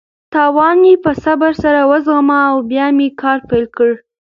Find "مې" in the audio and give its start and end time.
0.83-0.93, 2.97-3.07